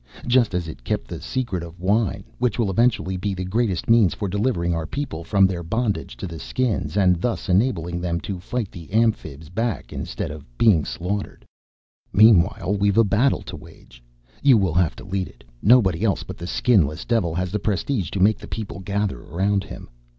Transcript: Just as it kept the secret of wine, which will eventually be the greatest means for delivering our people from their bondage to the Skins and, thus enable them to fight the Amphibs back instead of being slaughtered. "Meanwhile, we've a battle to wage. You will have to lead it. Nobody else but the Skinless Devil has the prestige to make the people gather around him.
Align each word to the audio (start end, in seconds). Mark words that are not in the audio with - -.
Just 0.25 0.55
as 0.55 0.67
it 0.67 0.83
kept 0.83 1.07
the 1.07 1.21
secret 1.21 1.61
of 1.61 1.79
wine, 1.79 2.23
which 2.39 2.57
will 2.57 2.71
eventually 2.71 3.17
be 3.17 3.35
the 3.35 3.45
greatest 3.45 3.87
means 3.87 4.15
for 4.15 4.27
delivering 4.27 4.73
our 4.73 4.87
people 4.87 5.23
from 5.23 5.45
their 5.45 5.61
bondage 5.61 6.17
to 6.17 6.25
the 6.25 6.39
Skins 6.39 6.97
and, 6.97 7.21
thus 7.21 7.47
enable 7.49 7.83
them 7.83 8.19
to 8.21 8.39
fight 8.39 8.71
the 8.71 8.91
Amphibs 8.91 9.49
back 9.49 9.93
instead 9.93 10.31
of 10.31 10.43
being 10.57 10.85
slaughtered. 10.85 11.45
"Meanwhile, 12.11 12.77
we've 12.79 12.97
a 12.97 13.03
battle 13.03 13.43
to 13.43 13.55
wage. 13.55 14.01
You 14.41 14.57
will 14.57 14.73
have 14.73 14.95
to 14.95 15.03
lead 15.03 15.27
it. 15.27 15.43
Nobody 15.61 16.01
else 16.03 16.23
but 16.23 16.39
the 16.39 16.47
Skinless 16.47 17.05
Devil 17.05 17.35
has 17.35 17.51
the 17.51 17.59
prestige 17.59 18.09
to 18.09 18.19
make 18.19 18.39
the 18.39 18.47
people 18.47 18.79
gather 18.79 19.21
around 19.21 19.63
him. 19.65 19.87